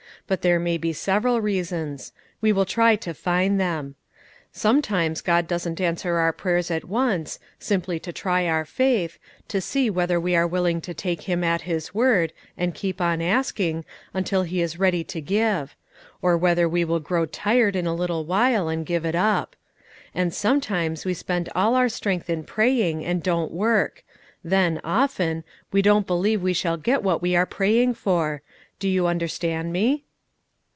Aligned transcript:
But 0.27 0.43
there 0.43 0.59
may 0.59 0.77
be 0.77 0.93
several 0.93 1.41
reasons: 1.41 2.13
we 2.39 2.53
will 2.53 2.63
try 2.63 2.95
to 2.95 3.13
find 3.13 3.59
them. 3.59 3.95
Sometimes 4.53 5.19
God 5.19 5.45
doesn't 5.45 5.81
answer 5.81 6.15
our 6.15 6.31
prayers 6.31 6.71
at 6.71 6.85
once, 6.85 7.37
simply 7.59 7.99
to 7.99 8.13
try 8.13 8.47
our 8.47 8.63
faith, 8.63 9.19
to 9.49 9.59
see 9.59 9.89
whether 9.89 10.21
we 10.21 10.33
are 10.37 10.47
willing 10.47 10.79
to 10.81 10.93
take 10.93 11.23
Him 11.23 11.43
at 11.43 11.63
His 11.63 11.93
word, 11.93 12.31
and 12.57 12.73
keep 12.73 13.01
on 13.01 13.21
asking, 13.21 13.83
until 14.13 14.43
He 14.43 14.61
is 14.61 14.79
ready 14.79 15.03
to 15.03 15.19
give; 15.19 15.75
or 16.21 16.37
whether 16.37 16.69
we 16.69 16.85
will 16.85 17.01
grow 17.01 17.25
tired 17.25 17.75
in 17.75 17.85
a 17.85 17.93
little 17.95 18.23
while, 18.23 18.69
and 18.69 18.85
give 18.85 19.05
it 19.05 19.15
up. 19.15 19.57
And 20.15 20.33
sometimes 20.33 21.03
we 21.03 21.13
spend 21.13 21.49
all 21.55 21.75
our 21.75 21.89
strength 21.89 22.29
in 22.29 22.45
praying, 22.45 23.03
and 23.03 23.21
don't 23.21 23.51
work; 23.51 24.05
then, 24.45 24.79
often, 24.85 25.43
we 25.73 25.81
don't 25.81 26.07
believe 26.07 26.41
we 26.41 26.53
shall 26.53 26.77
get 26.77 27.03
what 27.03 27.21
we 27.21 27.35
are 27.35 27.45
praying 27.45 27.95
for. 27.95 28.41
Do 28.79 28.87
you 28.87 29.07
understand 29.07 29.73
me?" 29.73 30.05